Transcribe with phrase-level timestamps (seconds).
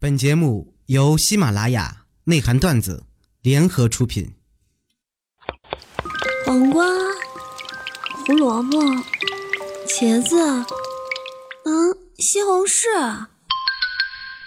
[0.00, 3.02] 本节目由喜马拉雅内涵段子
[3.42, 4.32] 联合出品。
[6.46, 6.86] 黄瓜、
[8.24, 8.78] 胡萝卜、
[9.88, 10.36] 茄子，
[11.64, 13.26] 嗯，西红柿，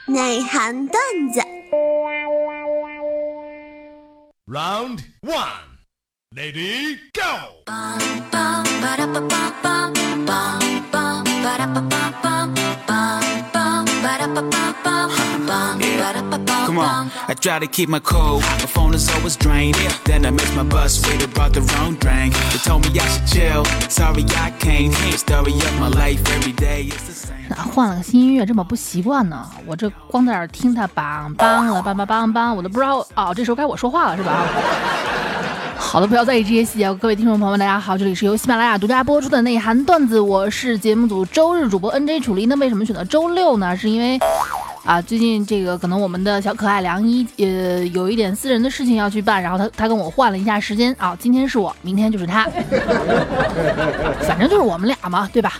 [0.05, 1.03] 内涵段
[1.33, 1.41] 子。
[4.47, 5.43] Round one,
[6.33, 7.21] lady, go!
[16.66, 18.40] Come on, I try to keep my cool.
[18.40, 19.76] My phone is always drained.
[20.04, 22.34] Then I miss my bus, waited, brought the wrong drink.
[22.52, 23.64] They told me I should chill.
[23.88, 24.92] Sorry, I can't.
[25.16, 27.48] Story of my life, every day is the same.
[27.48, 29.48] 咋换了个新音乐这么不习惯呢？
[29.66, 34.44] 我这光在这儿听它梆梆了梆梆梆梆，我都不知道哦，这时候该我说话了是吧？
[35.81, 36.93] 好的，不要在意这些细节。
[36.93, 42.45] 各位听众朋友们，大家好，这里是由喜马拉雅独家播出的内涵段子，我是节目组周日主播 NJ 楚离。
[42.45, 43.75] 那为什么选择周六呢？
[43.75, 44.17] 是因为
[44.85, 52.47] 啊，最近这个可能我们的小可爱梁一呃有一点私人的事情要去办，然后他他跟我换了一下时间啊，今天是我，明天就是他，
[54.21, 55.53] 反正就是我们俩嘛，对吧？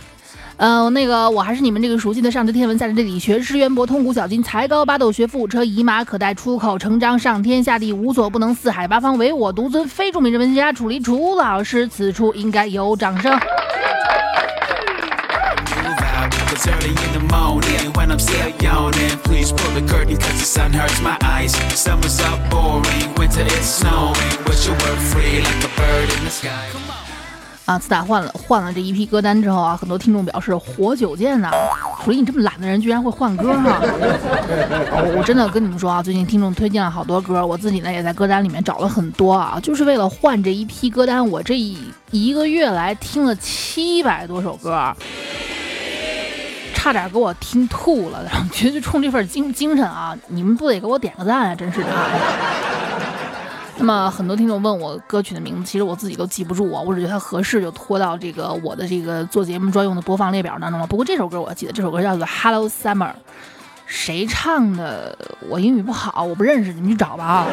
[0.62, 13.36] 呃，那个我还是你们这个熟悉的上知天文下知地理学识渊博通古小今才高八斗学富五车仪马可待出口成章上天下地无所不能四海八方唯我独尊非著名人文学家楚离楚老师，此处应该有掌声。
[27.64, 31.50] 啊，自打换了换了这一批歌单之后啊，很多听众表示活久见呐、
[32.02, 33.80] 楚离，你这么懒的人居然会换歌哈、
[34.92, 41.78] 我我真的跟你们说啊，最近听众推荐了好多歌，我自己呢也在歌单里面找了很多啊，就是为了换这一批歌单，我这一
[42.10, 44.94] 一个月来听了七百多首歌。
[46.74, 51.54] 差点给我听吐了， 然后觉得冲这份精精神啊，你们不得给我点个赞啊！
[51.54, 51.86] 真是的。
[53.78, 60.86] 那么很多听众问我歌曲的名字，其实我自己都记不住啊，我只觉得它合适就拖到这个我的这个做节目专用的播放列表当中了。
[60.86, 63.08] 不过这首歌我记得，这首歌叫做《Hello Summer》，
[63.86, 65.16] 谁唱的？
[65.48, 67.46] 我英语不好，我不认识，你们去找吧啊。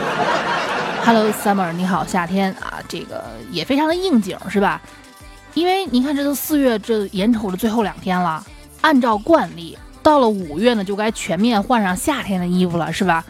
[1.03, 4.79] Hello Summer，你好夏天啊，这个也非常的应景是吧？
[5.55, 8.45] 因为您看这都四月这眼瞅着最后两天了，
[8.81, 13.25] 按照惯例，到了五月呢就该全面换上夏天的衣服了是吧？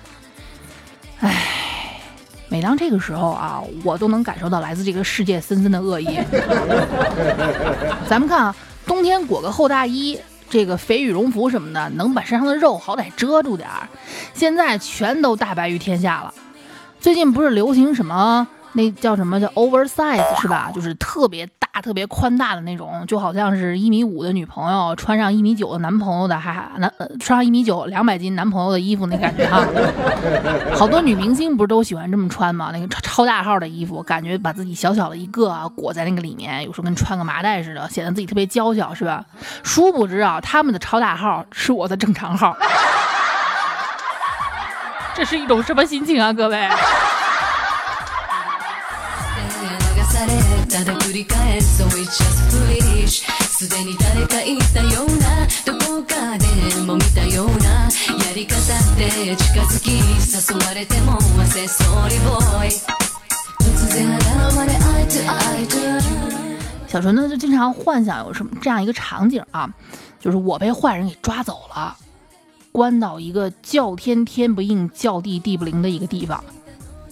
[2.50, 6.20] 每当这个时候啊，我都能感受到来自这个世界森森的恶意。
[8.10, 8.56] 咱们看啊，
[8.88, 13.88] 冬天裹个厚大衣，这个肥羽绒服什么的，能把身上的肉好歹遮住点儿。
[14.34, 16.34] 现在全都大白于天下了。
[17.00, 20.72] 最近不是流行什么那叫什么叫 oversize 是吧？
[20.74, 29.66] 就是特别、大特别宽大的那种，就好像是一米五的女朋友穿上一米九的男朋友的，还还男、呃、穿上一米九两百斤男朋友的衣服那感觉哈。
[30.76, 32.72] 好多女明星不是都喜欢这么穿吗？
[32.74, 39.24] 那个超超大号的衣服，感觉把自己小小的一个裹在那个里面，有时候跟穿个麻袋似的，显得自己特别娇小，是吧？
[39.64, 42.58] 殊不知啊，他们的超大号是我的正常号。
[45.16, 46.68] 这是一种什么心情啊，各位？
[50.79, 56.47] ただ繰り返す So it's just foolish すでに誰か言ったようなどこかで
[56.85, 57.91] も見たようなや
[58.35, 58.57] り方
[58.97, 62.69] で近づき誘われても忘れそうに boy
[63.61, 64.25] 突然現
[64.67, 65.79] れ eye to eye to
[66.89, 69.69] 小纯呢就经常幻想有什么这样一个场景啊，
[70.21, 71.97] 就是我被坏人给抓走了，
[72.71, 76.43] 关到一个叫天天不应、叫地地不灵的一个地方。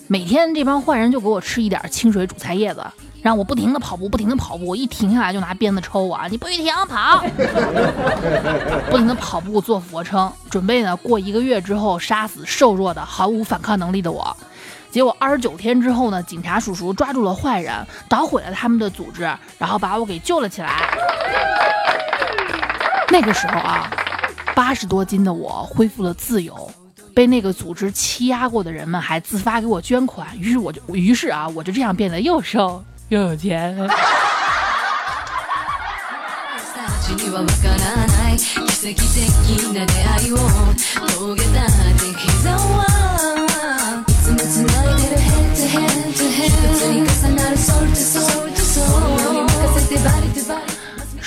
[0.09, 2.81] 每天这帮坏人就给我吃一点清水煮菜叶子，
[3.21, 4.65] 让我不停的跑步，不停的跑步。
[4.65, 7.19] 我一停下来就拿鞭子抽我，你不许停，跑！
[8.89, 14.35] 不停的跑步做俯卧撑，准备呢过一个月之后杀死瘦弱的、毫无反抗能力的我。
[14.89, 17.75] 结果二十九天之后呢，警察叔叔抓住了坏人，
[18.07, 19.23] 捣毁了他们的组织，
[19.57, 20.87] 然后把我给救了起来。
[23.09, 23.91] 那个时候啊，
[24.55, 26.71] 八十多斤的我恢复了自由，
[27.17, 33.75] 被那个组织欺压过的人们还自发给我捐款，于是我就，于是啊，我就这样变得又瘦又有钱。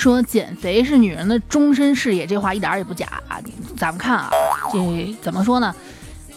[0.00, 3.40] 说减肥是女人的终身事业，这话一点儿也不假啊！
[3.76, 4.30] 咱们看啊，
[4.72, 5.74] 这怎么说呢？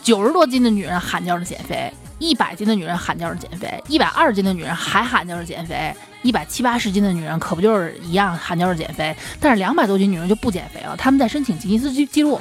[0.01, 9.15] 九十多斤的女人喊叫着减肥，一百斤的女人喊叫着减肥，一百二十斤的女人还喊叫着减肥，一百七八十斤的女人可不就是一样喊叫着减肥？
[9.39, 12.39] 但是两百多斤女人就不减肥了，她们在申请吉尼斯记记录。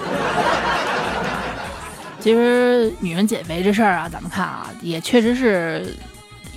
[2.20, 5.96] 其实女人减肥这事儿啊，咱们看啊，也确实是，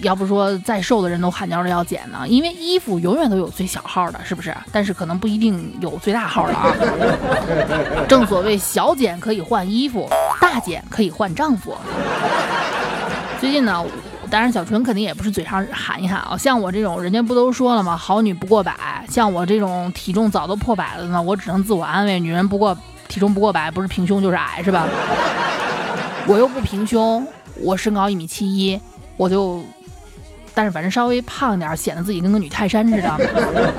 [0.03, 4.55] 要不说再瘦的人都喊叫着要减呢，因为衣服永远都有最小号的，是不是？
[4.71, 6.75] 但是可能不一定有最大号的啊。
[8.09, 10.09] 正所谓小减可以换衣服，
[10.41, 11.75] 大减可以换丈夫。
[13.41, 13.85] 最近呢，
[14.31, 17.97] 当然小纯肯定也不是嘴上喊一喊啊，像我这种，人家不都说了吗？
[17.97, 18.75] 好女不过百，
[19.09, 22.77] 像我这种体重早都破百了呢，我只能自我安慰，女人不过
[23.09, 24.87] 体重不过百，不是平胸就是矮，是吧？
[26.27, 27.27] 我又不平胸，
[27.63, 28.81] 我身高一米七一，
[29.17, 29.63] 我就，
[30.57, 33.21] 但是反正稍微胖点，显得自己跟个女泰山似的。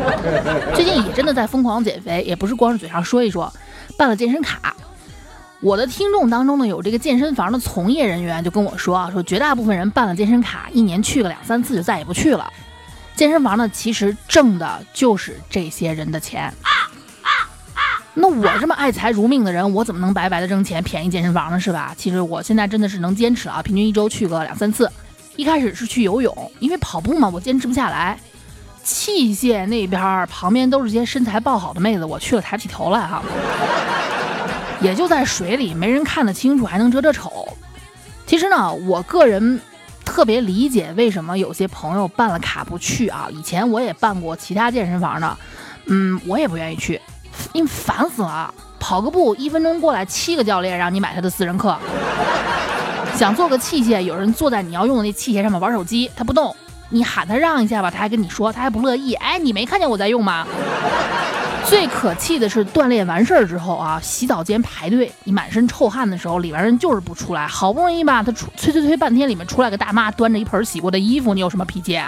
[0.75, 3.51] 最近也真的在疯狂减肥，也不是光是嘴上说一说，
[3.97, 4.75] 办了健身卡。
[5.59, 12.47] 我的听众当中呢，有这个健身房的从业人员就跟我说啊，说绝大部分人办了健身卡，一年去个两三次就再也不去了。
[13.15, 16.53] 健身房呢，其实挣的就是这些人的钱。
[18.13, 21.59] 那我这么爱财如命的人，我怎么能白白的挣钱便宜健身房呢？
[21.59, 21.95] 是吧？
[21.97, 24.87] 其实我现在真的是能坚持啊，平均一周去个两三次。
[25.37, 28.19] 一开始是去游泳，因为跑步嘛，我坚持不下来。
[28.83, 33.21] 器械那边旁边都是些身材爆好的妹子，我去了抬不起头来哈。
[34.81, 37.47] 也就在水里，没人看得清楚，还能遮遮丑。
[38.25, 39.59] 其实呢，我个人
[40.05, 43.27] 特别理解为什么有些朋友办了卡不去啊。
[43.31, 45.37] 以前我也办过其他健身房的，
[45.85, 46.99] 嗯，我也不愿意去。
[47.53, 51.77] 因为烦死了，跑个步一分钟过来七个教练让你买他的私人课，
[53.17, 56.55] 想做个器械，有人坐在你要用的那器械上面玩手机，他不动，
[56.89, 59.15] 你喊他让一下吧，他还跟你说，他还不乐意。
[59.15, 60.45] 哎，你没看见我在用吗？
[61.65, 71.99] 最可气的是锻炼完事儿之后啊，洗澡间排队，你满身臭汗的时候，里边人就是不出来，好不容易吧，他出催催催半天，里面出来个大妈端着一盆洗过的衣服，你有什么脾气？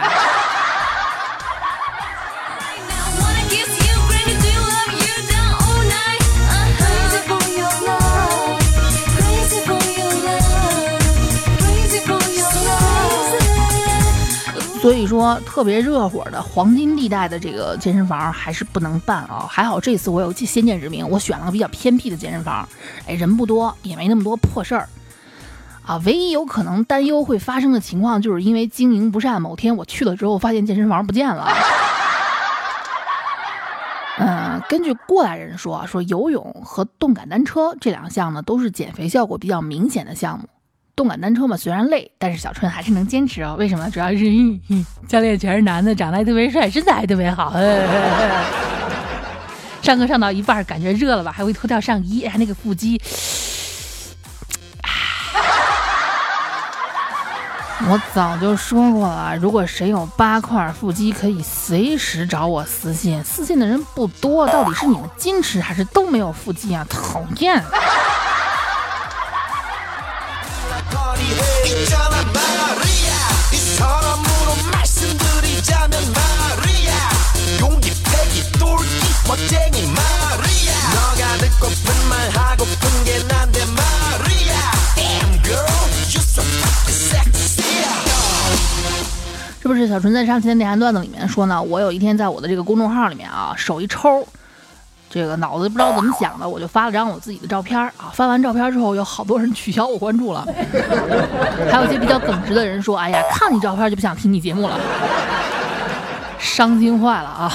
[14.81, 19.45] 所以说，特别热火的黄金地带的这个健身房还是不能办啊。
[19.49, 22.65] 还好这次我有先见之明，我选了个比较偏僻的健身房，
[23.05, 24.87] 哎，人不多，也没那么多破事儿
[25.85, 26.01] 啊。
[26.05, 31.45] 唯一有可能担忧会发生的情况，就是因为经营不善，某天我去了之后发现健身房不见了。
[34.17, 40.47] 嗯，根据过来人说，说游泳和动感单车这两项呢，都是减肥效果比较明显的项目。
[40.99, 43.55] 动感单车嘛，虽然累，但是小春还是能坚持哦。
[43.57, 43.89] 为什么？
[43.89, 44.17] 主要是
[45.07, 47.53] 教练全是男的，长得还特别帅，身材还特别好。
[49.81, 53.01] 上课上到一半，感觉热了吧，还会脱掉上衣，哎，那个腹肌。
[57.87, 63.23] 我早就说过了，如果谁有八块腹肌，可以随时找我私信。
[63.23, 66.85] 私信的人不多，到底是你们矜持，还是都没有腹肌啊？
[66.89, 67.63] 讨厌！
[89.61, 91.61] 是不是小纯在上期的内涵段子里面说呢？
[91.61, 94.27] 我有一天在我的这个公众号里面啊，手一抽，
[95.11, 98.11] 这个脑子不知道怎么想的，我就发了张我自己的照片啊。
[98.13, 100.43] 发完照片之后，有好多人取消我关注了，
[101.71, 104.79] 还有一些比较耿直的人说：“哎呀，看你照片就不想听你节目了。”
[106.39, 107.51] 伤心坏了啊！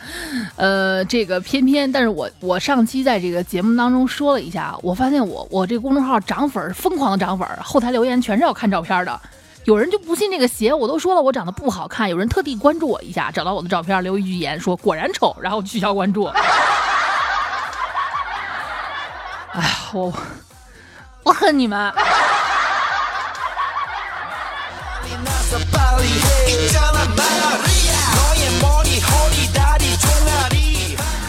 [0.56, 9.20] 呃，这个偏偏，但是我我上期在这个节目当中说了一下，我发现我我这公众号涨粉，疯狂的涨粉，后台留言全是要看照片的。
[9.64, 16.24] 有人就不信这个邪，我都说了我长得不好看，有人特地关注我一下，找到我的照片留一句言说果然丑，然后取消关注。
[19.52, 20.12] 哎呀，我
[21.24, 21.92] 我恨你们。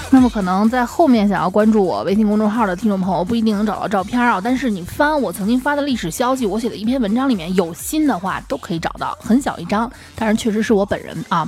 [0.11, 11.47] 那么可能在后面想要关注我微信公众号的听众朋友不一定能找到照片啊，但是你翻我曾经发的历史消息，我写的一篇文章里面有心的话都可以找到，很小一张，但是确实是我本人啊。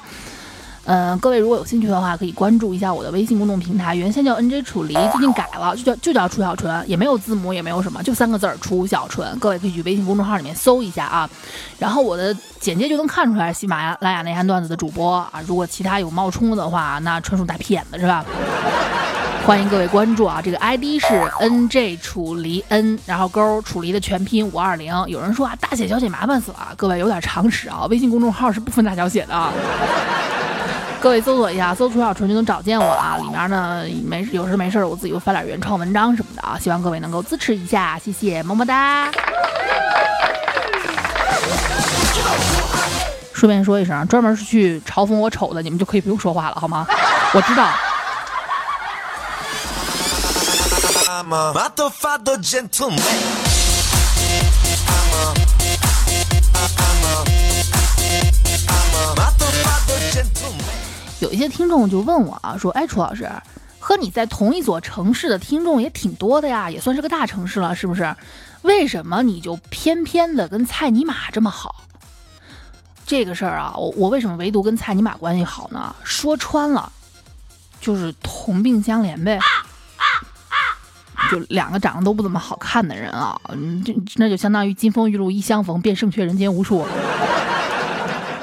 [0.85, 9.37] 嗯，各位如果有兴趣的话，可以关注一下我的微信公众平台，原先叫 NJ 楚离，最近改了，就叫就叫楚小纯，也没有字母，也没有什么，就三个字儿楚小纯。
[9.39, 11.29] 各位可以去微信公众号里面搜一下啊，
[11.77, 15.33] 然后我的简介就能看出来喜马拉雅内涵段子的主播啊。
[15.45, 18.25] 如果其他有冒充的话，那纯属大屁眼子是吧？
[19.45, 21.07] 欢迎各位关注啊，这个 ID 是
[21.39, 24.93] NJ 楚离 N，然后勾楚离的全拼五二零。
[25.07, 29.51] 有人说啊，大写小写麻烦死了，各位有点常识啊，微信公众号是不分大小写的啊。
[31.01, 33.17] 各位搜索一下，搜“楚小纯”就能找见我啊！
[33.17, 36.41] 里面呢没有时没事我自己会发点原创文章什么的。
[36.41, 39.09] 的啊，希望各位能够支持一下，谢谢，么么哒。
[43.33, 46.85] 顺便说一声，专门是去嘲讽我丑的，你们就可以不用说话了，好吗？
[47.33, 47.69] 我知道。
[61.39, 63.27] 些听众就问我啊，说，哎，楚老师，
[63.79, 68.15] 和你在同一所城市的听众也挺多的呀，也算是个大城市了，是不是？
[68.61, 71.73] 为什么你就偏偏的跟蔡尼玛这么好？
[73.05, 75.95] 这个事儿啊，我我为什么唯独跟蔡尼玛关系好呢？
[76.03, 76.91] 说穿了，
[77.81, 79.39] 就是同病相怜呗。
[81.31, 86.85] 就两个长得都不怎么好看的人啊，嗯，这那就相当于金风玉露一相逢，便胜却人间无数。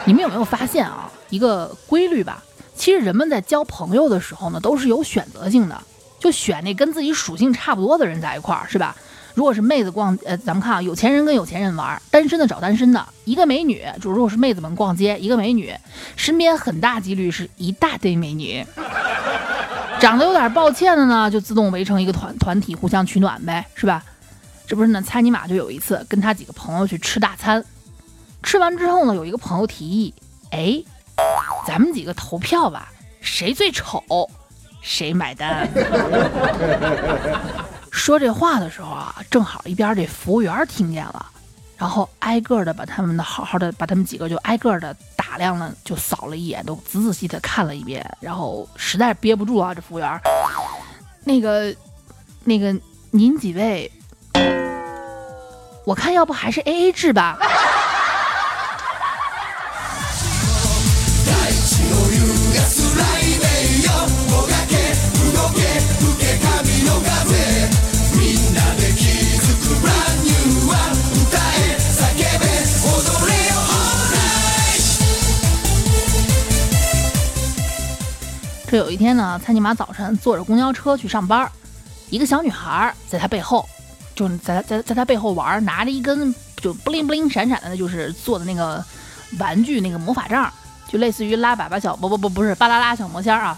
[0.04, 2.42] 你们有没有发现啊，一个规律吧？
[2.76, 5.82] 其实人们在交朋友的时候呢，都是有选择性的，
[6.20, 8.94] 就选那跟自己属性差不多的人在一块儿，是吧？
[9.34, 15.74] 如果是妹子逛，呃，咱们看啊，有钱人跟有钱人玩，单身的找单身的，一个美女，就如果是妹子们逛街，一个美女，
[16.16, 18.64] 身边很大几率是一大堆美女。
[20.00, 24.02] 长得有点抱歉的呢，就自动围成一个团团体，互相取暖呗，是吧？
[24.66, 27.62] 这不是呢，猜尼玛就有一次跟他几个朋友去吃大餐，
[28.42, 30.14] 吃完之后呢，有一个朋友提议，
[30.50, 30.82] 哎，
[31.66, 32.88] 咱们几个投票吧，
[33.20, 34.02] 谁最丑，
[34.82, 35.68] 谁买单。
[37.90, 41.26] 说这话的时候啊，正好一边这服务员听见了，
[41.76, 50.20] 然后挨个的把他们的好好的把他们几个就挨个的打量了，就扫了一眼，都仔仔细的看了一遍，然后实在憋不住啊，这服务员，
[51.24, 51.74] 那个
[52.44, 52.74] 那个
[53.10, 53.90] 您几位，
[55.84, 57.38] 我看要不还是 A A 制吧。
[78.76, 81.50] 有一天呢，蔡尼玛早晨坐着公交车去上班，
[82.10, 83.66] 一个小女孩在他背后，
[84.14, 88.84] 就是在在在他背后玩，拿着一根就不灵不灵闪闪的，就是做的那个
[89.38, 90.52] 玩具那个魔法杖，
[90.88, 93.56] 就类似于拉粑粑小不不不不是巴啦啦小魔仙啊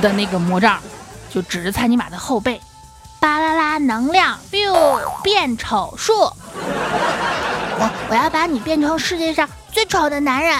[0.00, 0.80] 的那个魔杖，
[1.28, 2.60] 就指着蔡尼玛的后背，
[3.18, 6.12] 巴啦啦能量，biu 变丑术，
[7.78, 10.56] 我我要把你变成世界上最丑的男人。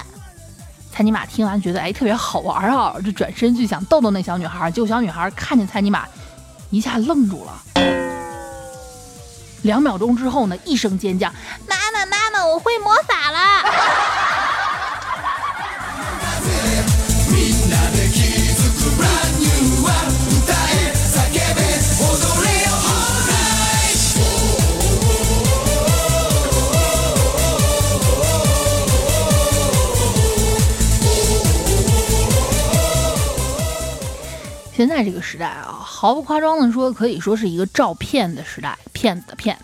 [0.96, 6.06] 蔡尼玛听完觉得哎特别好玩啊，就转身就想逗逗那小女孩，结果小女孩看见蔡尼玛，
[6.70, 7.52] 一下愣住了。
[9.60, 11.28] 两秒钟之后呢，一声尖叫
[11.68, 13.62] ：“妈妈妈妈，我会魔法了！”
[34.76, 39.56] 现在这个时代啊，毫不夸张的说，可以说是一个照骗的时代，骗子的骗。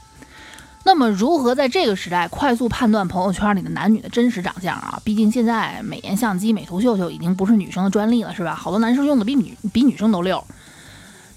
[0.85, 4.99] 那么，如何在这个时代快速判断朋友圈里的男女的真实长相啊？
[5.05, 8.55] 毕竟现在美颜相机、美图秀秀已经不是女生的专利了，是吧？
[8.55, 10.43] 好多男生用的比女比女生都溜。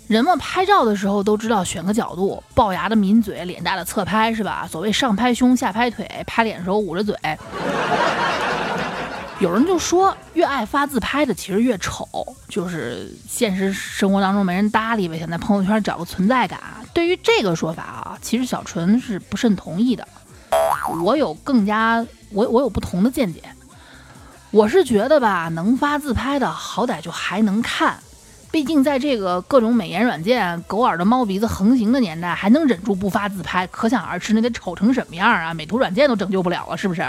[0.07, 4.65] 人们拍照的时候都知道选个角度，龅牙的抿嘴，脸大的侧拍，是吧？
[4.71, 7.13] 所谓上拍胸，下拍腿，拍脸的时候捂着嘴。
[9.39, 12.07] 有人就说，越爱发自拍的其实越丑，
[12.47, 16.59] 就是现实生活当中没人搭理呗，想在朋友圈找个存在感。
[16.93, 20.07] 对于这个说法啊，其实小纯是不甚同意的。
[21.01, 23.41] 我有更加我我有不同的见解。
[24.51, 27.97] 我是觉得吧，能发自拍的好歹就还能看，
[28.51, 35.53] 毕竟在这个各种美颜软件狗耳朵猫鼻子横行的年代，还能忍住不发自拍，可想而知那得丑成什么样啊！
[35.53, 37.03] 美图软件都拯救不了了，是不是？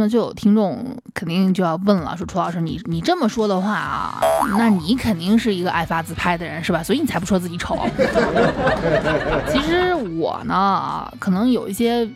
[0.00, 4.20] 么就有听众肯定就要问了，说楚老师，你你这么说的话啊，
[4.56, 6.82] 那你肯定是一个爱发自拍的人是吧？
[6.82, 7.78] 所以你才不说自己丑。
[9.50, 12.08] 其实我呢，可能有一些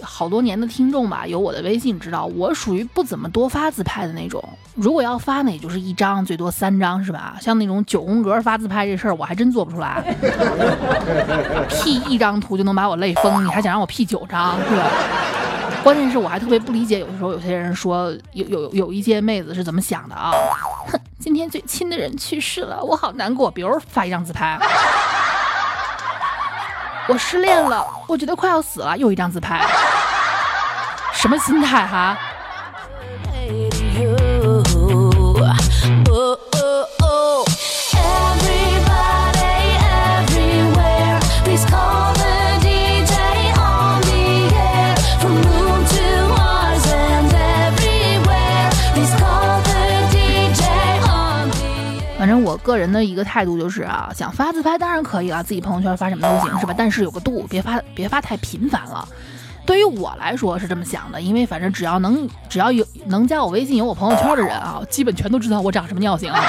[0.00, 4.42] 好多年的听众吧，有我的微信知道，我属于不怎么多发自拍的那种。
[4.74, 7.36] 如果要发呢，也就是一张，最多三张是吧？
[7.40, 10.00] 像那种九宫格发自拍这事儿，我还真做不出来。
[11.68, 14.86] P 一张图就能把我累疯，你还想让我 P 九张是吧？
[15.82, 20.32] 关键是我还特别不理解，有的时候有些人说有有有一些妹子是怎么想的啊？
[20.90, 23.50] 哼，今天最亲的人去世了，我好难过。
[23.50, 24.58] 比如发一张自拍，
[27.08, 29.64] 我失恋了，我觉得快要死了，又一张自拍。
[31.14, 32.18] 什么心态哈？
[52.68, 56.74] 个人的一个态度就是啊，想发自拍当然可以啊，自己朋友圈发什么都行是吧？
[56.76, 59.08] 但是有个度，别发别发太频繁了。
[59.64, 66.44] 对于我来说是这么想的，因为反正只要能只要有能加我微信有我朋友圈的人啊，基本全都知道我长什么尿性啊。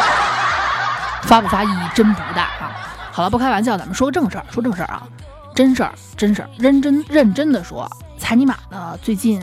[1.24, 2.76] 发不发意义真不大啊。
[3.14, 5.08] 好了，不开玩笑，咱们说个正事儿，说正事儿啊，
[5.56, 9.42] 真事儿，真事儿，认真认真的说，踩尼玛呢最近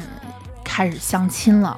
[0.62, 1.74] 开始相亲了。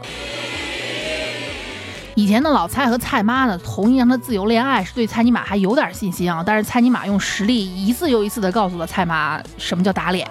[2.18, 6.42] 以前的老蔡和蔡妈呢，同意让他自由恋爱，是对蔡尼玛还有点信心啊。
[6.44, 10.28] 但是蔡尼玛用实力一次又一次的告诉了蔡妈什么叫打脸。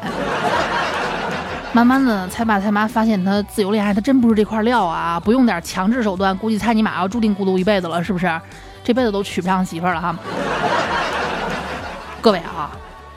[1.72, 5.18] 慢慢的，蔡爸蔡妈发现他自由恋爱，他真不是这块料啊！
[5.18, 8.30] 不用点强制手段，估计蔡尼玛要注定孤独一辈子了，是不是？
[8.84, 10.14] 这辈子都娶不上媳妇了哈。
[12.20, 12.70] 各位啊，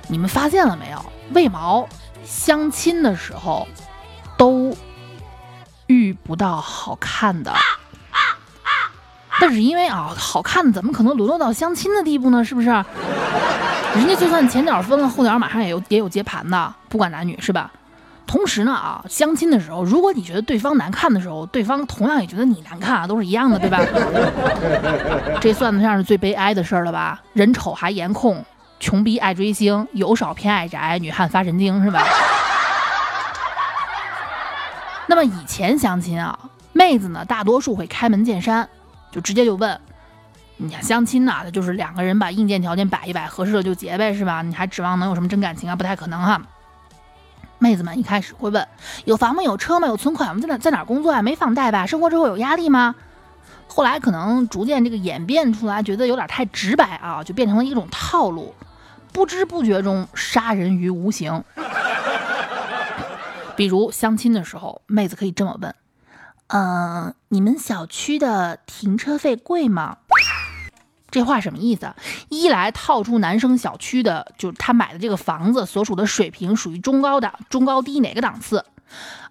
[0.07, 1.05] 你们发现了没有？
[1.35, 1.89] 为毛
[2.23, 3.67] 相亲的时候
[4.37, 4.73] 都
[5.89, 7.53] 遇不到好看的？
[9.41, 12.45] 但是因为啊，好看的怎么可能沦落到相亲的地步呢？
[12.45, 12.69] 是不是？
[12.69, 17.73] 人家就算前脚分了，后脚马上也有也有接盘的，不管男女是吧？
[18.27, 23.81] 同时呢啊，相亲的时候，如果你觉得对方难看的时候，对方同样也觉得你难看啊，都是一样的，对吧？
[25.41, 27.21] 这算得上是最悲哀的事儿了吧？
[27.33, 28.45] 人丑还颜控，
[28.79, 32.05] 穷逼爱追星，有少偏爱宅，女汉发神经，是吧？
[35.09, 36.39] 那么以前相亲啊，
[36.73, 38.69] 妹子呢大多数会开门见山，
[39.11, 39.79] 就直接就问。
[40.63, 44.43] 你看相亲呐、就是两个人把硬件条件摆一摆，合适了就结呗，是吧？
[44.43, 45.75] 你还指望能有什么真感情啊？
[45.75, 46.41] 不太可能哈。
[47.59, 48.67] 妹子们一开始会问：
[49.07, 49.43] 有房吗？
[49.43, 49.89] 有车吗？
[49.89, 50.43] 有存款吗？
[50.43, 51.23] 在哪在哪工作啊？
[51.23, 51.87] 没房贷吧？
[51.87, 52.95] 生活之后有压力吗？
[53.67, 58.55] 后来可能逐渐这个演变出来，觉得有点太直白啊，就变成了一种套路，
[59.13, 61.43] 不知不觉中杀人于无形。
[63.57, 65.75] 比如相亲的时候，妹子可以这么问：
[66.53, 69.99] 嗯、你们小区的停车费贵吗？
[71.11, 71.93] 这话什么意思？
[72.29, 78.59] 一来套出男生小区的，就是他买的这个房子所属的水平属于中高档、中高低哪个档次；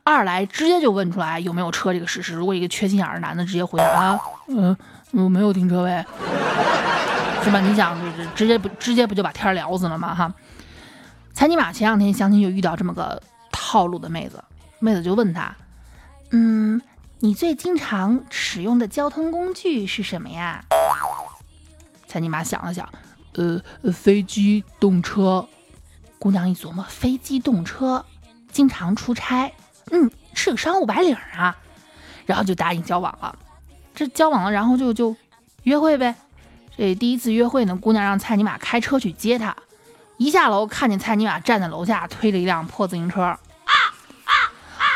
[0.03, 2.33] 二来直接就问出来有没有车这个事实。
[2.33, 4.75] 如果一个缺心眼儿的男的直接回答啊，嗯、
[5.11, 6.05] 我没有停车位，
[7.43, 7.61] 是吧？
[7.61, 10.13] 你想，就是直接不直接不就把天聊死了吗？
[10.13, 10.33] 哈，
[11.33, 13.21] 蔡尼玛前两天相亲就遇到这么个
[13.53, 14.43] 套路的妹子，
[14.79, 15.55] 妹子就问他，
[16.31, 16.81] 嗯，
[17.21, 20.63] 你最经常使用的交通工具是什么呀？
[22.07, 22.87] 蔡尼玛想了想，
[23.33, 25.45] 呃，飞机、动车。
[26.17, 28.05] 姑娘一琢磨，飞机、动车，
[28.53, 29.53] 经常出差，
[29.91, 31.57] 嗯，是个商务白领啊。
[32.25, 33.37] 然后就答应交往了。
[33.93, 35.13] 这交往了，然后就就
[35.63, 36.15] 约会呗。
[36.77, 39.53] 这第一次约会呢，姑娘让蔡尼玛开车去接她。
[40.15, 43.37] 一下楼看见蔡尼玛站在楼下推着一辆破自行车，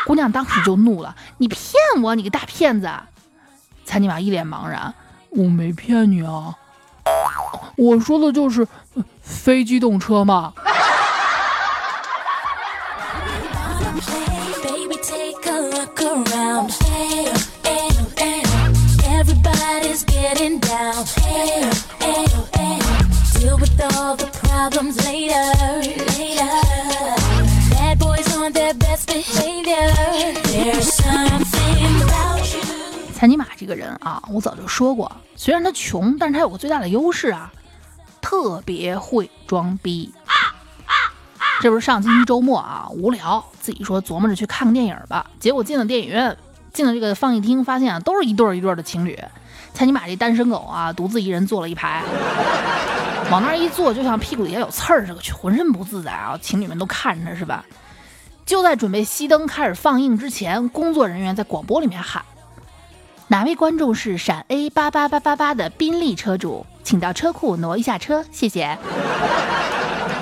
[0.06, 1.60] 姑娘当时就怒了：“你骗
[2.02, 2.90] 我，你个大骗子！”
[3.86, 4.94] 蔡尼玛一脸茫然
[5.32, 6.56] ：“我没骗你啊。”
[7.76, 8.68] 我说的就是
[9.22, 10.54] 非机动车嘛。
[33.24, 37.50] 蔡尼玛这个人啊，我早就说过，虽然他穷，但是他有个最大的优势啊，
[38.20, 40.14] 特别会装逼。
[41.62, 45.26] 这不是上星期周末啊，无聊，自己说琢磨着去看个电影吧。
[45.40, 46.38] 结果进了电影院，
[46.74, 49.18] 进了这个放映厅，发现啊，都是一对儿一对儿的情侣。
[49.74, 52.04] 蔡尼玛这单身狗啊，独自一人坐了一排，
[53.32, 56.38] 往那儿一坐，就像屁股底下有刺儿似的，浑身不自在啊。
[56.42, 57.64] 情侣们都看着是吧？
[58.46, 62.22] 就在准备熄灯开始放映之前，工作人员在广播里面喊。
[63.28, 68.78] 哪位观众是陕 A 八八八八八的宾利车主，请到车库挪一下车，谢谢。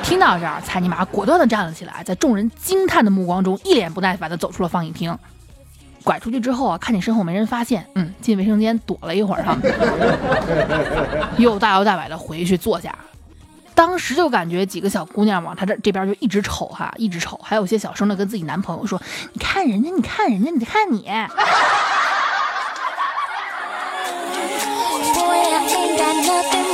[0.03, 5.17] 听到这儿，蔡尼玛果断地站了起来，在众人惊叹的目光中，一脸不耐烦地走出了放映厅。
[6.03, 9.57] 拐出去之后啊，看见身后没人发现，嗯，进卫生间躲了一会儿哈，
[11.37, 12.95] 又大摇大摆地回去坐下。
[13.75, 19.01] 当时就感觉几个小姑娘往他这这边就一直瞅哈，一直瞅，还有些小声的跟自己男朋友说
[19.33, 21.09] ：“你看人家，你看人家，你看你。”
[26.11, 26.71] and have been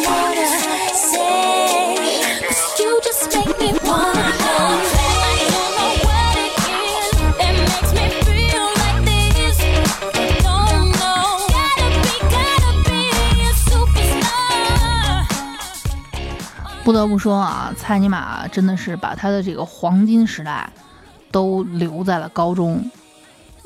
[16.83, 20.71] 不得不说啊蔡尼玛真的是把他的这个黄金时代
[21.29, 22.89] 都留在了高中。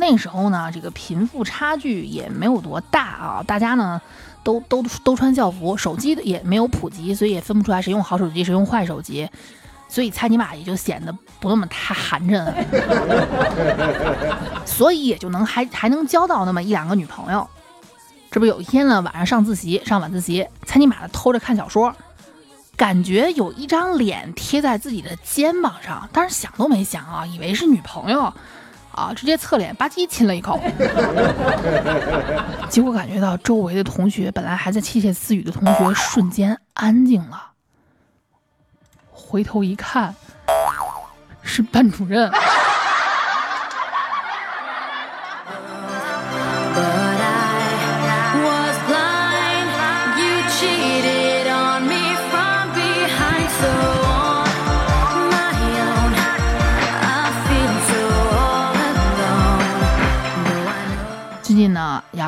[0.02, 4.02] 那时候呢，这个贫富差距也没有多大啊，大家呢
[4.44, 9.30] 都都都穿校服，手机也没有普及，所以也分不出来谁用好手机谁用坏手机，
[9.88, 12.52] 所以蔡尼玛也就显得不那么太寒碜，
[14.66, 17.48] 所以也就能还还能交到那么一两个女朋友。
[18.32, 21.96] 这不有一天呢，晚上上自习上晚自习，蔡尼玛偷着看小说。
[22.78, 28.34] 感觉有一张脸贴在自己的肩膀上，但是想都没想啊，以为是女朋友，
[28.94, 30.60] 啊，直接侧脸吧唧亲了一口，
[32.70, 37.52] 结果感觉到周围的同学本来还在窃窃私语的同学瞬间安静了，
[39.12, 40.14] 回头一看，
[41.42, 42.32] 是班主任。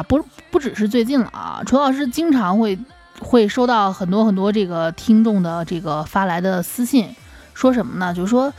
[0.02, 2.80] 不不只是最近了啊，楚老师经常会
[3.20, 7.16] 会收到很多很多这个听众的这个发来的私信，
[7.54, 8.14] 说什么呢？
[8.14, 8.52] 就是说，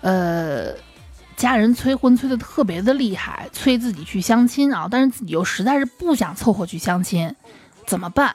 [0.00, 0.72] 呃，
[1.36, 7.34] 家人催婚催的特别的厉害，催自己去相亲啊，但是自己又实在是不想凑合去相亲，
[7.86, 8.34] 怎么办？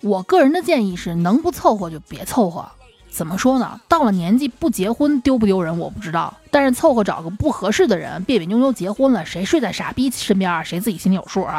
[0.00, 2.68] 我个人的建议是，能不凑合就别凑合。
[3.18, 3.80] 怎么说呢？
[3.88, 11.58] 到了年纪不结婚丢不丢人我不知道，但是凑合找个不合适的人，别别扭扭结婚了，谁睡在傻逼身边啊，谁自己心里有数啊。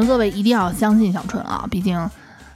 [0.00, 1.66] 们各位一定要相信小春啊！
[1.70, 2.08] 毕竟，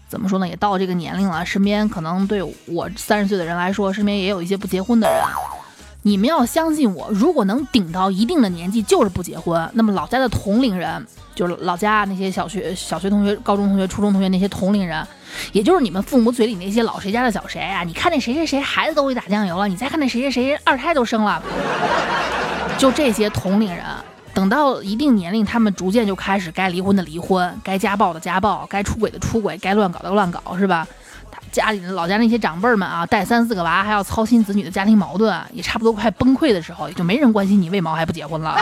[0.08, 5.22] 怎么说呢，也到这个年龄了，身边可能对我三十岁的人来说，身边也有一些不结婚的人。
[6.06, 15.06] 你们要相信我，如果能顶到一定的年纪就是不结婚，那么老家的同龄人，就是老家那些小学、小学同学、高中同学、初中同学那些同龄人，
[15.52, 17.82] 也就是你们父母嘴里那些老谁家的小谁啊！
[17.84, 21.42] 你看那谁谁谁孩子都会打酱油了，你再看那谁谁谁二胎都生了，
[22.78, 23.84] 就这些同龄人。
[24.34, 30.86] 等到一定年龄，他们逐渐就开始该离婚的离婚，该家暴的家暴，该出轨的出轨，该乱搞的乱搞，是吧？
[31.30, 38.56] 他家里老家那些长辈们啊，带三四个娃还要操心子女的家庭矛盾，也差不多快崩溃的时候，也就没人关心你为毛还不结婚了。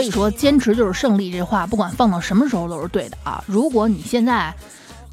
[0.00, 1.30] 所以说，坚持就是胜利。
[1.30, 3.44] 这话不管放到什么时候都是对的啊！
[3.46, 4.54] 如果你现在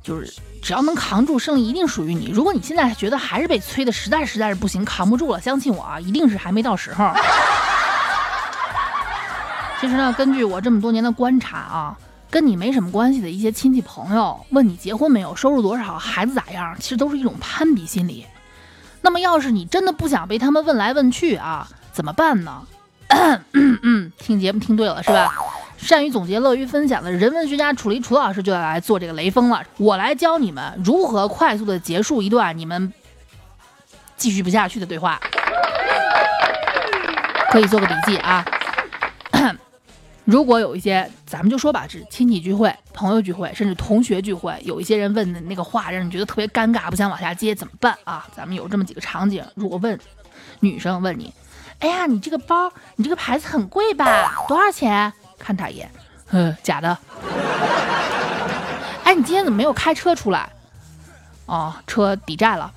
[0.01, 2.31] 就是只要能扛住，胜利一定属于你。
[2.31, 7.11] 如果你现在觉得还是被催的实在实在是不行，扛不住了，相信我啊，一定是还没到时候。
[9.79, 11.97] 其实呢，根据我这么多年的观察啊，
[12.31, 18.25] 跟你没什么关系的一些亲戚朋友问你结婚没有，收入多少，孩子咋样，其实都是一种攀比心理。
[19.01, 22.63] 那么，要是你真的不想被他们问来问去啊，怎么办呢？
[23.07, 25.33] 嗯嗯，听节目听对了是吧？
[25.77, 29.63] 善于总结、乐于分享的人文学家楚离楚老师就要来做这个雷锋了。
[29.77, 32.91] 我来教你们如何快速的结束一段你们
[34.17, 35.19] 继续不下去的对话，
[37.51, 38.43] 可以做个笔记啊。
[40.25, 48.27] 如果有一些，咱们就说吧，是亲戚聚会、朋友聚会，甚至同学聚会，有一些人问的那个话让你觉得特别尴尬，不想往下接，怎么办啊？
[48.35, 49.97] 咱们有这么几个场景：如果问
[50.59, 51.31] 女生问你。
[51.79, 54.05] 哎呀，你这个包，你这个牌子很贵吧？
[54.47, 55.11] 多少钱？
[55.37, 55.89] 看他一眼，
[56.31, 56.97] 嗯，假的。
[59.05, 60.49] 哎，你今天怎么没有开车出来？
[61.45, 62.71] 哦，车抵债了。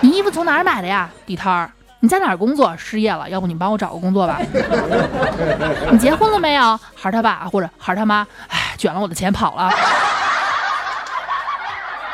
[0.00, 1.08] 你衣服从哪儿买的呀？
[1.24, 1.70] 地摊儿。
[2.00, 2.76] 你在哪儿工作？
[2.76, 4.40] 失业了，要不你帮我找个工作吧。
[5.92, 6.76] 你结婚了没有？
[6.96, 8.26] 孩儿他爸或者孩儿他妈？
[8.48, 9.70] 哎，卷了我的钱跑了。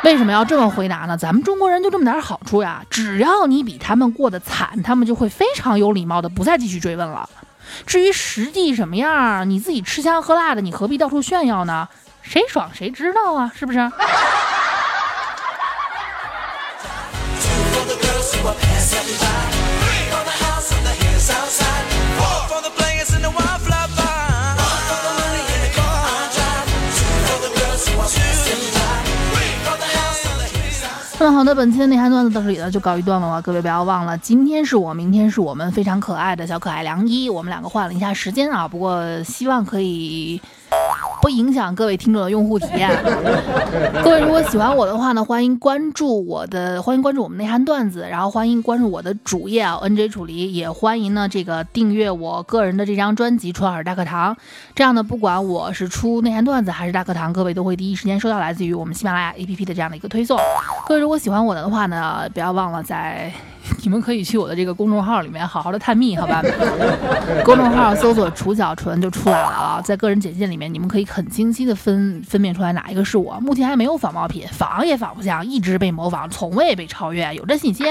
[0.04, 1.16] 为什么要这么回答呢？
[1.16, 7.28] 咱们中国人就这么点好处呀，只要你比他们过得惨，他们就会非常有礼貌的不再继续追问了。
[7.84, 11.88] 至于实际什么样，你自己吃香喝辣的，你何必到处炫耀呢？
[12.22, 13.78] 谁爽谁知道啊，是不是？
[31.20, 33.42] 那么好的，本期的内涵段子到这里呢就告一段落了。
[33.42, 40.40] 各位不要忘了，今天是我，明天是我们非常可爱的小可爱梁一，我们两个换了一下时间啊，不过希望可以
[41.20, 42.88] 不影响各位听众的用户体验。
[44.04, 54.34] 各位如果喜欢我的话呢，欢迎关注我的，欢迎关注我们内涵段子，然后欢迎关注我的主页啊，NJ 楚离，也欢迎呢这个订阅我个人的这张专辑《楚老师大课堂》，
[54.74, 60.38] 这样呢，不管我是出内涵段子还是大课堂，各位都会第一时间收到来自于我们喜马拉雅 APP 的这样的一个推送。
[60.86, 63.32] 各位如果喜欢我的话呢，不要忘了在。
[63.82, 66.42] 你们可以去我的这个公众号里面好好的探秘，好吧？
[67.44, 73.38] 公众号搜索“楚小纯”就出来了啊，在个人简介里面，你们可以很清晰的分分辨出来哪一个是我。
[73.40, 77.86] 目前还没有仿冒品，仿也仿不像，一直被模仿，从未被超越，有这信心。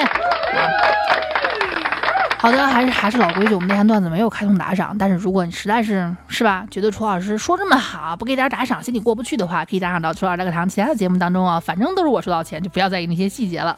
[2.39, 13.78] 好的，还是还是老规矩，我们那天段子没有开通打赏，但是如果你实在是是吧，觉得楚老师说这么好，不给点打赏心里过不去的话，可以打赏到楚老师课堂其他的节目当中啊，反正都是我收到钱，就不要在意那些细节了。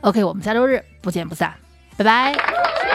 [0.00, 1.52] OK，我们下周日不见不散，
[1.96, 2.89] 拜拜。